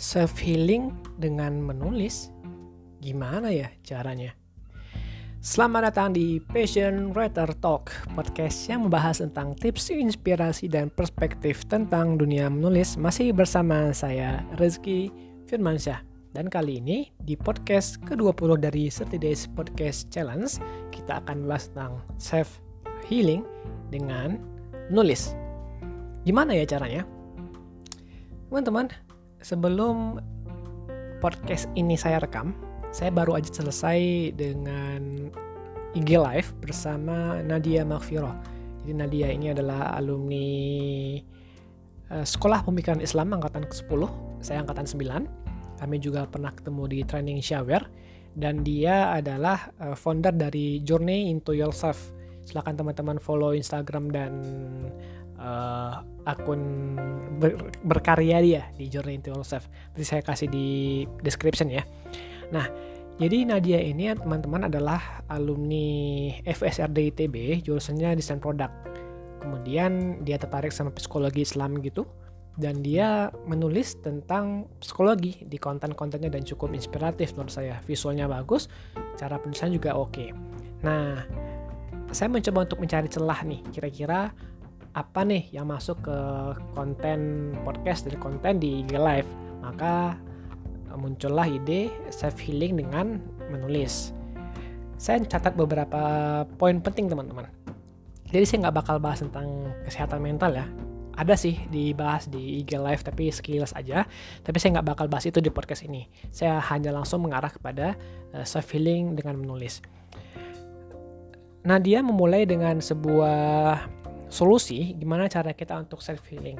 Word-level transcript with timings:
Self 0.00 0.40
healing 0.40 0.96
dengan 1.20 1.60
menulis, 1.60 2.32
gimana 3.04 3.52
ya 3.52 3.68
caranya? 3.84 4.32
Selamat 5.44 5.92
datang 5.92 6.16
di 6.16 6.40
Passion 6.40 7.12
Writer 7.12 7.52
Talk, 7.60 7.92
podcast 8.16 8.64
yang 8.64 8.88
membahas 8.88 9.20
tentang 9.20 9.52
tips, 9.60 9.92
inspirasi, 9.92 10.72
dan 10.72 10.88
perspektif 10.88 11.68
tentang 11.68 12.16
dunia 12.16 12.48
menulis. 12.48 12.96
Masih 12.96 13.36
bersama 13.36 13.92
saya, 13.92 14.40
Rezeki 14.56 15.12
Firmansyah. 15.52 16.00
Dan 16.32 16.48
kali 16.48 16.80
ini, 16.80 17.12
di 17.20 17.36
podcast 17.36 18.00
ke-20 18.08 18.56
dari 18.56 18.88
30 18.88 19.20
Days 19.20 19.52
Podcast 19.52 20.08
Challenge, 20.08 20.48
kita 20.96 21.20
akan 21.20 21.44
bahas 21.44 21.68
tentang 21.76 22.00
self 22.16 22.64
healing 23.04 23.44
dengan 23.92 24.40
nulis. 24.88 25.36
Gimana 26.24 26.56
ya 26.56 26.64
caranya? 26.64 27.04
Teman-teman, 28.48 29.09
sebelum 29.40 30.20
podcast 31.20 31.68
ini 31.76 31.96
saya 31.96 32.20
rekam, 32.20 32.56
saya 32.92 33.12
baru 33.12 33.36
aja 33.36 33.52
selesai 33.52 34.32
dengan 34.36 35.28
IG 35.92 36.16
Live 36.16 36.54
bersama 36.62 37.40
Nadia 37.44 37.84
Makfiro. 37.84 38.32
Jadi 38.80 38.92
Nadia 38.96 39.28
ini 39.28 39.52
adalah 39.52 39.92
alumni 39.98 40.48
uh, 42.14 42.24
Sekolah 42.24 42.64
Pemikiran 42.64 43.02
Islam 43.04 43.36
Angkatan 43.36 43.68
ke-10, 43.68 44.00
saya 44.40 44.64
Angkatan 44.64 44.88
9 44.88 45.40
kami 45.80 45.96
juga 45.96 46.28
pernah 46.28 46.52
ketemu 46.52 46.82
di 46.92 46.98
training 47.08 47.40
shower 47.40 47.80
dan 48.36 48.60
dia 48.60 49.16
adalah 49.16 49.72
uh, 49.80 49.96
founder 49.96 50.36
dari 50.36 50.84
Journey 50.84 51.32
into 51.32 51.56
Yourself. 51.56 52.12
Silahkan 52.44 52.76
teman-teman 52.76 53.16
follow 53.16 53.56
Instagram 53.56 54.12
dan 54.12 54.32
akun 56.28 56.96
ber, 57.40 57.56
berkarya 57.84 58.38
dia 58.42 58.62
di 58.76 58.88
Journey 58.90 59.20
into 59.20 59.32
Yourself. 59.32 59.68
Nanti 59.94 60.04
saya 60.04 60.22
kasih 60.24 60.48
di 60.50 61.02
description 61.24 61.72
ya. 61.72 61.84
Nah, 62.50 62.66
jadi 63.20 63.44
Nadia 63.44 63.80
ini 63.80 64.12
teman-teman 64.16 64.68
adalah 64.68 65.24
alumni 65.28 66.28
FSRD 66.44 67.14
ITB, 67.14 67.64
jurusannya 67.64 68.16
desain 68.16 68.40
produk. 68.40 68.72
Kemudian 69.40 70.20
dia 70.24 70.36
tertarik 70.36 70.72
sama 70.72 70.92
psikologi 70.92 71.44
Islam 71.44 71.80
gitu 71.80 72.04
dan 72.60 72.82
dia 72.84 73.32
menulis 73.48 73.96
tentang 74.04 74.68
psikologi 74.82 75.40
di 75.48 75.56
konten-kontennya 75.56 76.28
dan 76.28 76.42
cukup 76.42 76.74
inspiratif 76.76 77.32
menurut 77.32 77.52
saya 77.52 77.80
visualnya 77.88 78.26
bagus 78.26 78.66
cara 79.14 79.38
penulisan 79.38 79.70
juga 79.70 79.94
oke 79.94 80.34
nah 80.84 81.24
saya 82.10 82.28
mencoba 82.28 82.66
untuk 82.66 82.82
mencari 82.84 83.08
celah 83.08 83.40
nih 83.46 83.60
kira-kira 83.70 84.34
apa 84.94 85.22
nih 85.22 85.54
yang 85.54 85.70
masuk 85.70 86.02
ke 86.02 86.18
konten 86.74 87.52
podcast 87.62 88.10
dari 88.10 88.18
konten 88.18 88.58
di 88.58 88.82
IG 88.82 88.98
Live 88.98 89.30
maka 89.62 90.18
eh, 90.90 90.98
muncullah 90.98 91.46
ide 91.46 91.90
self 92.10 92.36
healing 92.42 92.74
dengan 92.74 93.22
menulis 93.50 94.10
saya 95.00 95.22
catat 95.24 95.54
beberapa 95.54 96.02
poin 96.58 96.82
penting 96.82 97.06
teman-teman 97.06 97.46
jadi 98.30 98.42
saya 98.46 98.68
nggak 98.68 98.76
bakal 98.82 98.96
bahas 98.98 99.22
tentang 99.22 99.70
kesehatan 99.86 100.18
mental 100.22 100.52
ya 100.54 100.66
ada 101.20 101.36
sih 101.36 101.58
dibahas 101.68 102.32
di 102.32 102.64
IG 102.64 102.80
Live 102.80 103.04
tapi 103.04 103.28
sekilas 103.28 103.76
aja. 103.76 104.08
Tapi 104.40 104.56
saya 104.56 104.80
nggak 104.80 104.88
bakal 104.96 105.06
bahas 105.12 105.28
itu 105.28 105.36
di 105.44 105.52
podcast 105.52 105.84
ini. 105.84 106.08
Saya 106.32 106.56
hanya 106.72 106.96
langsung 106.96 107.20
mengarah 107.20 107.52
kepada 107.52 107.92
uh, 108.32 108.46
self 108.48 108.72
healing 108.72 109.20
dengan 109.20 109.36
menulis. 109.36 109.84
Nah 111.60 111.76
dia 111.76 112.00
memulai 112.00 112.48
dengan 112.48 112.80
sebuah 112.80 113.84
solusi 114.30 114.94
gimana 114.94 115.26
cara 115.26 115.52
kita 115.52 115.76
untuk 115.76 116.00
self 116.00 116.22
healing 116.30 116.56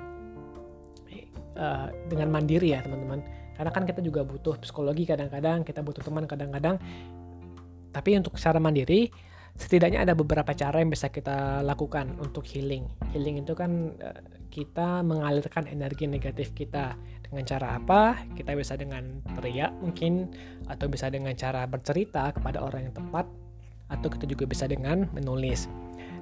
uh, 1.56 1.88
dengan 2.10 2.28
mandiri 2.28 2.74
ya 2.74 2.82
teman-teman. 2.84 3.22
Karena 3.54 3.70
kan 3.70 3.84
kita 3.84 4.00
juga 4.00 4.24
butuh 4.24 4.56
psikologi 4.58 5.04
kadang-kadang, 5.04 5.62
kita 5.62 5.84
butuh 5.84 6.00
teman 6.00 6.24
kadang-kadang. 6.24 6.80
Tapi 7.92 8.10
untuk 8.16 8.40
secara 8.40 8.56
mandiri 8.56 9.12
setidaknya 9.60 10.08
ada 10.08 10.14
beberapa 10.16 10.56
cara 10.56 10.80
yang 10.80 10.88
bisa 10.88 11.12
kita 11.12 11.60
lakukan 11.60 12.16
untuk 12.22 12.46
healing. 12.48 12.88
Healing 13.12 13.44
itu 13.44 13.52
kan 13.52 13.94
uh, 14.00 14.20
kita 14.50 15.04
mengalirkan 15.06 15.70
energi 15.70 16.10
negatif 16.10 16.56
kita 16.56 16.98
dengan 17.22 17.44
cara 17.46 17.78
apa? 17.78 18.26
Kita 18.34 18.56
bisa 18.58 18.74
dengan 18.74 19.22
teriak 19.38 19.70
mungkin 19.78 20.32
atau 20.66 20.90
bisa 20.90 21.06
dengan 21.12 21.36
cara 21.38 21.68
bercerita 21.68 22.34
kepada 22.34 22.58
orang 22.64 22.90
yang 22.90 22.94
tepat 22.96 23.26
atau 23.90 24.08
kita 24.10 24.24
juga 24.26 24.46
bisa 24.46 24.66
dengan 24.70 25.06
menulis. 25.14 25.66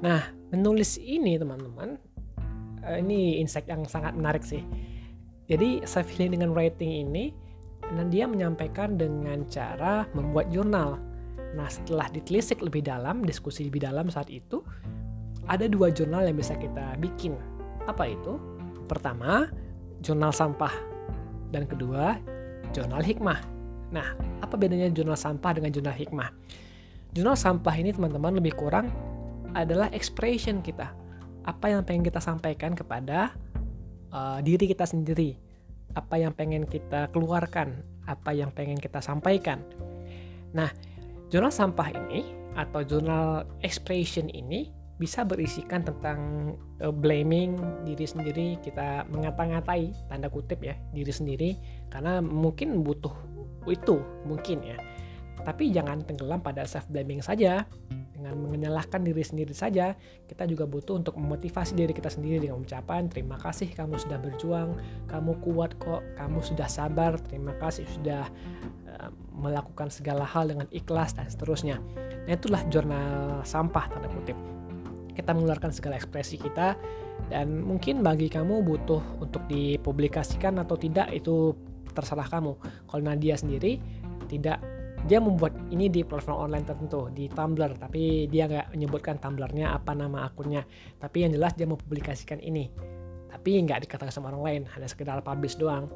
Nah, 0.04 0.30
menulis 0.54 0.98
ini 1.00 1.38
teman-teman 1.38 1.98
uh, 2.86 2.98
ini 2.98 3.42
insight 3.42 3.66
yang 3.66 3.82
sangat 3.86 4.14
menarik 4.14 4.46
sih. 4.46 4.62
Jadi 5.48 5.82
self 5.88 6.08
healing 6.12 6.38
dengan 6.38 6.52
writing 6.52 7.08
ini 7.08 7.32
dan 7.88 8.12
dia 8.12 8.28
menyampaikan 8.28 9.00
dengan 9.00 9.48
cara 9.48 10.04
membuat 10.12 10.52
jurnal 10.52 11.00
Nah, 11.56 11.68
setelah 11.70 12.12
ditelisik 12.12 12.60
lebih 12.60 12.84
dalam, 12.84 13.24
diskusi 13.24 13.64
lebih 13.64 13.88
dalam 13.88 14.12
saat 14.12 14.28
itu, 14.28 14.60
ada 15.48 15.64
dua 15.64 15.88
jurnal 15.88 16.28
yang 16.28 16.36
bisa 16.36 16.52
kita 16.58 16.98
bikin. 17.00 17.38
Apa 17.88 18.12
itu? 18.12 18.36
Pertama, 18.84 19.48
jurnal 20.04 20.34
sampah. 20.34 20.72
Dan 21.48 21.64
kedua, 21.64 22.20
jurnal 22.76 23.00
hikmah. 23.00 23.40
Nah, 23.88 24.12
apa 24.44 24.54
bedanya 24.60 24.92
jurnal 24.92 25.16
sampah 25.16 25.56
dengan 25.56 25.72
jurnal 25.72 25.96
hikmah? 25.96 26.28
Jurnal 27.16 27.40
sampah 27.40 27.72
ini 27.80 27.96
teman-teman 27.96 28.36
lebih 28.36 28.52
kurang 28.52 28.92
adalah 29.56 29.88
expression 29.94 30.60
kita. 30.60 30.92
Apa 31.44 31.72
yang 31.72 31.84
pengen 31.86 32.04
kita 32.04 32.20
sampaikan 32.20 32.76
kepada 32.76 33.32
uh, 34.12 34.40
diri 34.44 34.68
kita 34.68 34.84
sendiri. 34.84 35.36
Apa 35.96 36.20
yang 36.20 36.36
pengen 36.36 36.68
kita 36.68 37.08
keluarkan. 37.14 37.80
Apa 38.04 38.36
yang 38.36 38.52
pengen 38.52 38.76
kita 38.76 39.00
sampaikan. 39.00 39.64
Nah, 40.52 40.72
Jurnal 41.28 41.52
sampah 41.52 41.92
ini 41.92 42.24
atau 42.56 42.80
jurnal 42.80 43.44
expression 43.60 44.32
ini 44.32 44.72
bisa 44.96 45.28
berisikan 45.28 45.84
tentang 45.84 46.52
uh, 46.80 46.88
blaming 46.88 47.54
diri 47.84 48.08
sendiri, 48.08 48.56
kita 48.64 49.04
mengata-ngatai 49.12 49.92
tanda 50.08 50.32
kutip 50.32 50.64
ya 50.64 50.74
diri 50.96 51.12
sendiri 51.12 51.50
karena 51.92 52.24
mungkin 52.24 52.80
butuh 52.80 53.12
itu 53.68 54.00
mungkin 54.24 54.64
ya. 54.64 54.80
Tapi 55.44 55.68
jangan 55.68 56.00
tenggelam 56.08 56.40
pada 56.40 56.64
self 56.64 56.88
blaming 56.88 57.20
saja 57.20 57.68
dengan 58.18 58.34
menyalahkan 58.50 59.06
diri 59.06 59.22
sendiri 59.22 59.54
saja, 59.54 59.94
kita 60.26 60.42
juga 60.50 60.66
butuh 60.66 60.98
untuk 60.98 61.14
memotivasi 61.14 61.78
diri 61.78 61.94
kita 61.94 62.10
sendiri 62.10 62.42
dengan 62.42 62.58
ucapan 62.58 63.06
terima 63.06 63.38
kasih 63.38 63.70
kamu 63.70 63.94
sudah 63.94 64.18
berjuang, 64.18 64.74
kamu 65.06 65.38
kuat 65.46 65.78
kok, 65.78 66.02
kamu 66.18 66.42
sudah 66.42 66.66
sabar, 66.66 67.14
terima 67.22 67.54
kasih 67.62 67.86
sudah 67.86 68.26
uh, 68.90 69.10
melakukan 69.38 69.86
segala 69.94 70.26
hal 70.26 70.50
dengan 70.50 70.66
ikhlas 70.74 71.14
dan 71.14 71.30
seterusnya. 71.30 71.78
Nah 72.26 72.34
itulah 72.34 72.66
jurnal 72.66 73.46
sampah 73.46 73.86
tanda 73.86 74.10
kutip. 74.10 74.34
Kita 75.14 75.30
mengeluarkan 75.34 75.70
segala 75.70 75.98
ekspresi 75.98 76.42
kita 76.42 76.74
dan 77.30 77.62
mungkin 77.62 78.02
bagi 78.02 78.26
kamu 78.26 78.66
butuh 78.66 79.22
untuk 79.22 79.46
dipublikasikan 79.46 80.58
atau 80.58 80.74
tidak 80.74 81.10
itu 81.14 81.54
terserah 81.94 82.26
kamu. 82.26 82.54
Kalau 82.86 83.02
Nadia 83.02 83.34
sendiri 83.34 83.82
tidak 84.30 84.62
dia 85.06 85.22
membuat 85.22 85.54
ini 85.70 85.86
di 85.86 86.02
platform 86.02 86.50
online 86.50 86.66
tertentu 86.66 87.06
di 87.14 87.30
Tumblr 87.30 87.78
tapi 87.78 88.26
dia 88.26 88.50
nggak 88.50 88.74
menyebutkan 88.74 89.22
Tumblrnya 89.22 89.76
apa 89.76 89.94
nama 89.94 90.26
akunnya. 90.26 90.66
Tapi 90.98 91.28
yang 91.28 91.36
jelas 91.36 91.54
dia 91.54 91.68
mempublikasikan 91.70 92.42
ini. 92.42 92.66
Tapi 93.28 93.60
nggak 93.62 93.86
dikatakan 93.86 94.10
sama 94.10 94.34
orang 94.34 94.42
lain 94.42 94.62
hanya 94.74 94.88
sekedar 94.90 95.22
publish 95.22 95.54
doang. 95.54 95.86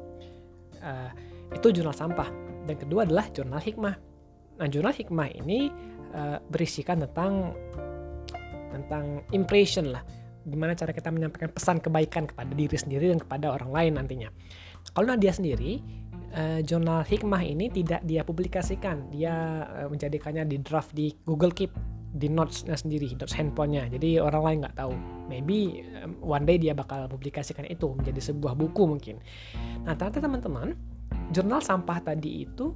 Uh, 0.79 1.11
itu 1.51 1.75
jurnal 1.75 1.91
sampah. 1.91 2.29
Dan 2.63 2.79
kedua 2.79 3.03
adalah 3.03 3.27
jurnal 3.33 3.59
hikmah. 3.59 3.95
Nah 4.61 4.67
jurnal 4.71 4.95
hikmah 4.95 5.27
ini 5.35 5.67
uh, 6.15 6.39
berisikan 6.47 7.03
tentang 7.03 7.51
tentang 8.71 9.21
impression 9.35 9.91
lah. 9.91 10.01
Gimana 10.43 10.75
cara 10.75 10.91
kita 10.91 11.11
menyampaikan 11.11 11.51
pesan 11.51 11.79
kebaikan 11.79 12.27
kepada 12.27 12.51
diri 12.51 12.75
sendiri 12.75 13.11
dan 13.11 13.19
kepada 13.19 13.51
orang 13.51 13.71
lain 13.71 13.91
nantinya. 13.99 14.29
Kalau 14.91 15.07
Nadia 15.07 15.31
sendiri 15.31 15.79
uh, 16.33 16.59
jurnal 16.65 17.05
hikmah 17.05 17.41
ini 17.45 17.69
tidak 17.69 18.01
dia 18.03 18.25
publikasikan. 18.25 19.09
Dia 19.13 19.63
uh, 19.63 19.87
menjadikannya 19.87 20.43
di 20.49 20.57
draft 20.59 20.91
di 20.91 21.13
Google 21.23 21.53
Keep 21.53 21.71
di 22.13 22.29
notesnya 22.29 22.77
sendiri 22.77 23.09
notes 23.17 23.33
handphonenya. 23.33 23.89
Jadi 23.89 24.21
orang 24.21 24.41
lain 24.45 24.57
nggak 24.65 24.77
tahu. 24.77 24.93
Maybe 25.25 25.81
um, 26.01 26.17
one 26.21 26.45
day 26.45 26.61
dia 26.61 26.77
bakal 26.77 27.09
publikasikan 27.09 27.65
itu 27.65 27.89
menjadi 27.89 28.33
sebuah 28.33 28.53
buku 28.53 28.85
mungkin. 28.85 29.17
Nah 29.85 29.97
ternyata 29.97 30.21
teman-teman 30.21 30.77
jurnal 31.33 31.61
sampah 31.61 31.97
tadi 32.05 32.45
itu 32.45 32.73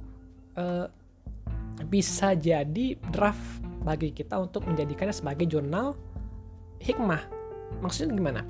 uh, 0.58 0.86
bisa 1.86 2.34
jadi 2.34 2.98
draft 3.14 3.62
bagi 3.86 4.10
kita 4.10 4.34
untuk 4.42 4.66
menjadikannya 4.66 5.14
sebagai 5.14 5.46
jurnal 5.46 5.94
hikmah. 6.82 7.22
Maksudnya 7.78 8.10
gimana? 8.18 8.42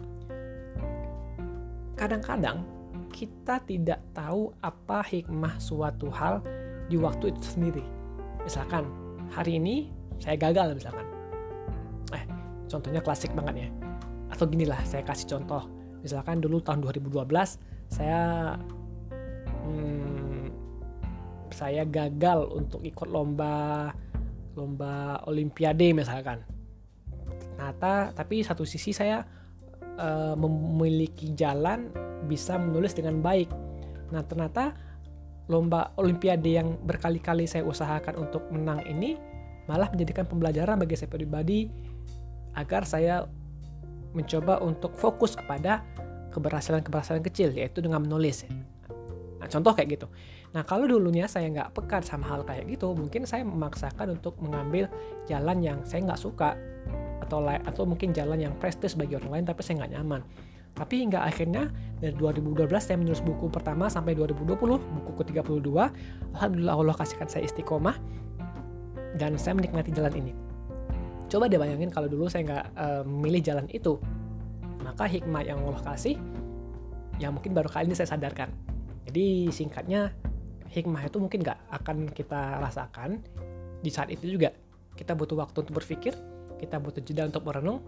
Kadang-kadang 2.01 2.78
kita 3.19 3.59
tidak 3.67 3.99
tahu 4.15 4.55
apa 4.63 5.03
hikmah 5.03 5.59
suatu 5.59 6.07
hal 6.15 6.39
di 6.87 6.95
waktu 6.95 7.35
itu 7.35 7.43
sendiri. 7.43 7.83
Misalkan 8.47 8.87
hari 9.35 9.59
ini 9.59 9.91
saya 10.23 10.39
gagal 10.39 10.79
misalkan. 10.79 11.03
Eh, 12.15 12.23
contohnya 12.71 13.03
klasik 13.03 13.35
banget 13.35 13.67
ya. 13.67 13.69
Atau 14.31 14.47
gini 14.47 14.63
lah, 14.63 14.79
saya 14.87 15.03
kasih 15.03 15.35
contoh. 15.35 15.67
Misalkan 15.99 16.39
dulu 16.39 16.63
tahun 16.63 16.79
2012 16.87 17.59
saya 17.91 18.55
hmm, 19.67 20.47
saya 21.51 21.83
gagal 21.83 22.55
untuk 22.55 22.87
ikut 22.87 23.09
lomba 23.11 23.91
lomba 24.55 25.25
olimpiade 25.25 25.97
misalkan 25.97 26.45
ternyata 27.57 28.13
tapi 28.13 28.45
satu 28.45 28.69
sisi 28.69 28.93
saya 28.93 29.25
uh, 29.97 30.37
memiliki 30.37 31.33
jalan 31.33 31.89
bisa 32.27 32.59
menulis 32.59 32.97
dengan 32.97 33.23
baik 33.23 33.53
nah 34.11 34.25
ternyata 34.25 34.75
lomba 35.49 35.93
olimpiade 35.97 36.61
yang 36.61 36.77
berkali-kali 36.85 37.49
saya 37.49 37.65
usahakan 37.65 38.21
untuk 38.21 38.45
menang 38.53 38.85
ini 38.85 39.17
malah 39.69 39.93
menjadikan 39.93 40.25
pembelajaran 40.25 40.81
bagi 40.81 40.97
saya 40.97 41.13
pribadi 41.13 41.69
agar 42.57 42.89
saya 42.89 43.29
mencoba 44.17 44.65
untuk 44.65 44.97
fokus 44.97 45.37
kepada 45.37 45.85
keberhasilan-keberhasilan 46.33 47.23
kecil 47.25 47.53
yaitu 47.53 47.85
dengan 47.85 48.05
menulis. 48.05 48.49
Nah, 49.39 49.47
contoh 49.47 49.71
kayak 49.77 50.01
gitu. 50.01 50.07
Nah, 50.51 50.65
kalau 50.65 50.89
dulunya 50.89 51.29
saya 51.31 51.47
nggak 51.53 51.77
pekat 51.77 52.03
sama 52.09 52.27
hal 52.27 52.43
kayak 52.43 52.67
gitu, 52.67 52.97
mungkin 52.97 53.29
saya 53.29 53.45
memaksakan 53.45 54.19
untuk 54.19 54.35
mengambil 54.43 54.91
jalan 55.29 55.63
yang 55.63 55.79
saya 55.85 56.09
nggak 56.09 56.21
suka 56.21 56.59
atau 57.23 57.45
atau 57.45 57.85
mungkin 57.85 58.17
jalan 58.17 58.41
yang 58.41 58.55
prestis 58.57 58.97
bagi 58.97 59.13
orang 59.15 59.39
lain 59.39 59.45
tapi 59.47 59.61
saya 59.61 59.85
nggak 59.85 59.93
nyaman. 60.01 60.21
Tapi 60.79 61.03
hingga 61.03 61.27
akhirnya 61.27 61.75
dari 61.99 62.15
2012 62.15 62.71
saya 62.79 62.95
menulis 62.95 63.19
buku 63.19 63.51
pertama 63.51 63.91
sampai 63.91 64.15
2020, 64.15 64.79
buku 64.79 65.13
ke-32. 65.19 65.67
Alhamdulillah 66.39 66.75
Allah 66.79 66.95
kasihkan 66.95 67.27
saya 67.27 67.51
istiqomah 67.51 67.99
dan 69.19 69.35
saya 69.35 69.59
menikmati 69.59 69.91
jalan 69.91 70.15
ini. 70.15 70.33
Coba 71.27 71.51
deh 71.51 71.59
bayangin 71.59 71.91
kalau 71.91 72.07
dulu 72.07 72.31
saya 72.31 72.47
nggak 72.47 72.65
uh, 72.79 73.43
jalan 73.43 73.67
itu, 73.75 73.99
maka 74.87 75.05
hikmah 75.11 75.43
yang 75.43 75.59
Allah 75.67 75.83
kasih, 75.83 76.15
yang 77.19 77.35
mungkin 77.35 77.53
baru 77.53 77.67
kali 77.67 77.91
ini 77.91 77.99
saya 77.99 78.15
sadarkan. 78.15 78.49
Jadi 79.11 79.51
singkatnya, 79.51 80.15
hikmah 80.71 81.11
itu 81.11 81.19
mungkin 81.19 81.43
nggak 81.43 81.59
akan 81.83 82.07
kita 82.15 82.63
rasakan 82.63 83.19
di 83.83 83.91
saat 83.91 84.15
itu 84.15 84.31
juga. 84.31 84.55
Kita 84.95 85.19
butuh 85.19 85.43
waktu 85.43 85.67
untuk 85.67 85.83
berpikir, 85.83 86.15
kita 86.63 86.79
butuh 86.79 87.03
jeda 87.03 87.27
untuk 87.27 87.45
merenung, 87.45 87.83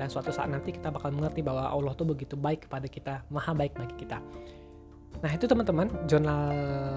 dan 0.00 0.08
suatu 0.08 0.32
saat 0.32 0.48
nanti 0.48 0.72
kita 0.72 0.88
bakal 0.88 1.12
mengerti 1.12 1.44
bahwa 1.44 1.68
Allah 1.68 1.92
tuh 1.92 2.08
begitu 2.08 2.40
baik 2.40 2.64
kepada 2.64 2.88
kita, 2.88 3.14
maha 3.28 3.52
baik 3.52 3.76
bagi 3.76 4.00
kita. 4.00 4.16
Nah 5.20 5.30
itu 5.36 5.44
teman-teman, 5.44 5.92
jurnal 6.08 6.48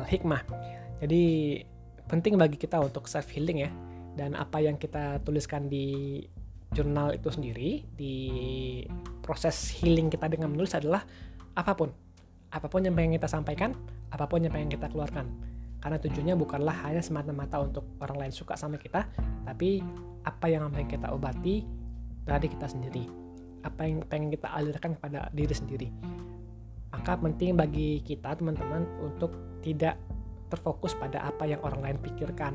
hikmah. 0.08 0.40
Jadi 1.04 1.24
penting 2.08 2.40
bagi 2.40 2.56
kita 2.56 2.80
untuk 2.80 3.12
self 3.12 3.28
healing 3.32 3.68
ya 3.68 3.72
dan 4.14 4.38
apa 4.38 4.62
yang 4.62 4.78
kita 4.78 5.20
tuliskan 5.26 5.68
di 5.68 6.22
jurnal 6.74 7.14
itu 7.14 7.30
sendiri 7.30 7.86
di 7.94 8.16
proses 9.22 9.74
healing 9.82 10.10
kita 10.10 10.30
dengan 10.30 10.50
menulis 10.54 10.74
adalah 10.74 11.06
apa 11.54 11.74
pun 11.78 11.90
apa 12.54 12.66
pun 12.70 12.82
yang 12.86 12.94
pengen 12.94 13.18
kita 13.18 13.30
sampaikan 13.30 13.74
apa 14.10 14.26
pun 14.26 14.42
yang 14.42 14.54
pengen 14.54 14.74
kita 14.74 14.90
keluarkan 14.90 15.30
karena 15.82 15.98
tujuannya 16.00 16.36
bukanlah 16.38 16.76
hanya 16.86 17.02
semata-mata 17.02 17.62
untuk 17.62 17.86
orang 18.02 18.26
lain 18.26 18.34
suka 18.34 18.58
sama 18.58 18.78
kita 18.78 19.06
tapi 19.46 19.82
apa 20.26 20.46
yang 20.50 20.70
pengen 20.70 20.98
kita 20.98 21.14
obati 21.14 21.66
dari 22.24 22.48
kita 22.50 22.68
sendiri 22.68 23.06
apa 23.64 23.88
yang 23.88 24.04
pengen 24.08 24.32
kita 24.32 24.52
alirkan 24.52 24.96
kepada 25.00 25.32
diri 25.32 25.56
sendiri 25.56 25.88
maka 26.94 27.18
penting 27.18 27.58
bagi 27.58 28.06
kita 28.06 28.38
teman-teman 28.38 28.86
untuk 29.02 29.34
tidak 29.66 29.98
terfokus 30.54 30.94
pada 30.94 31.26
apa 31.26 31.50
yang 31.50 31.58
orang 31.66 31.82
lain 31.82 31.98
pikirkan, 31.98 32.54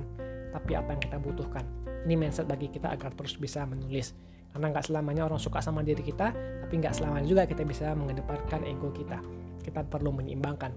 tapi 0.54 0.78
apa 0.78 0.94
yang 0.94 1.02
kita 1.02 1.18
butuhkan. 1.18 1.66
Ini 2.06 2.14
mindset 2.14 2.46
bagi 2.46 2.70
kita 2.70 2.94
agar 2.94 3.10
terus 3.18 3.34
bisa 3.34 3.66
menulis. 3.66 4.14
Karena 4.54 4.70
nggak 4.70 4.86
selamanya 4.86 5.26
orang 5.26 5.42
suka 5.42 5.58
sama 5.58 5.82
diri 5.82 6.06
kita, 6.06 6.30
tapi 6.62 6.74
nggak 6.78 6.94
selamanya 6.94 7.26
juga 7.26 7.42
kita 7.50 7.66
bisa 7.66 7.90
mengedepankan 7.98 8.62
ego 8.62 8.94
kita. 8.94 9.18
Kita 9.66 9.82
perlu 9.82 10.14
menyeimbangkan. 10.14 10.70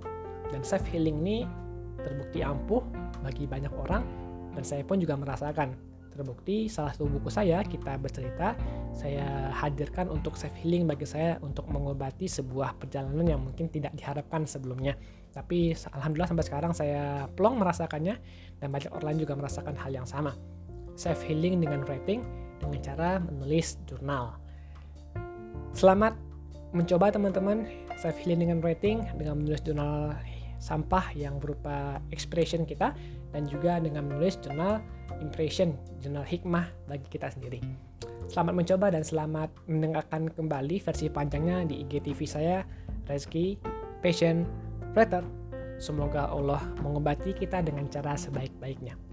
Dan 0.49 0.65
self 0.65 0.83
healing 0.89 1.21
ini 1.21 1.45
terbukti 2.01 2.41
ampuh 2.41 2.81
bagi 3.21 3.45
banyak 3.45 3.71
orang, 3.77 4.01
dan 4.57 4.63
saya 4.65 4.81
pun 4.81 4.97
juga 4.97 5.13
merasakan 5.13 5.77
Terbukti 6.11 6.67
salah 6.67 6.91
satu 6.91 7.07
buku 7.07 7.31
saya, 7.31 7.63
kita 7.63 7.95
bercerita, 7.95 8.59
saya 8.91 9.47
hadirkan 9.55 10.11
untuk 10.11 10.35
self 10.35 10.51
healing 10.59 10.83
bagi 10.83 11.07
saya 11.07 11.39
untuk 11.39 11.71
mengobati 11.71 12.27
sebuah 12.27 12.75
perjalanan 12.75 13.23
yang 13.23 13.39
mungkin 13.39 13.71
tidak 13.71 13.95
diharapkan 13.95 14.43
sebelumnya. 14.43 14.99
Tapi 15.31 15.71
alhamdulillah 15.71 16.27
sampai 16.27 16.45
sekarang 16.45 16.71
saya 16.75 17.31
plong 17.31 17.63
merasakannya 17.63 18.19
dan 18.59 18.67
banyak 18.67 18.91
orang 18.91 19.15
lain 19.15 19.19
juga 19.23 19.33
merasakan 19.39 19.75
hal 19.79 19.91
yang 19.95 20.03
sama. 20.03 20.35
Self 20.99 21.23
healing 21.23 21.63
dengan 21.63 21.87
writing 21.87 22.27
dengan 22.59 22.83
cara 22.83 23.09
menulis 23.23 23.79
jurnal. 23.87 24.35
Selamat 25.71 26.19
mencoba 26.75 27.15
teman-teman 27.15 27.63
self 27.95 28.19
healing 28.19 28.43
dengan 28.43 28.59
writing 28.59 29.07
dengan 29.15 29.39
menulis 29.39 29.63
jurnal 29.63 30.11
sampah 30.61 31.15
yang 31.17 31.41
berupa 31.41 31.97
expression 32.13 32.67
kita 32.69 32.93
dan 33.33 33.49
juga 33.49 33.81
dengan 33.81 34.05
menulis 34.05 34.37
jurnal 34.37 34.83
impression, 35.19 35.75
jurnal 35.99 36.23
hikmah 36.23 36.71
bagi 36.87 37.07
kita 37.11 37.27
sendiri. 37.27 37.59
Selamat 38.31 38.53
mencoba 38.55 38.87
dan 38.95 39.03
selamat 39.03 39.51
mendengarkan 39.67 40.31
kembali 40.31 40.79
versi 40.79 41.11
panjangnya 41.11 41.67
di 41.67 41.83
IGTV 41.83 42.19
saya, 42.23 42.63
Reski 43.03 43.59
Passion 43.99 44.47
Writer. 44.95 45.27
Semoga 45.81 46.31
Allah 46.31 46.63
mengobati 46.79 47.35
kita 47.35 47.59
dengan 47.59 47.91
cara 47.91 48.15
sebaik-baiknya. 48.15 49.10